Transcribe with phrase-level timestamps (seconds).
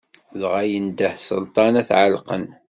[0.41, 2.45] Dɣa yendeh Selṭan ad t-ɛelqen.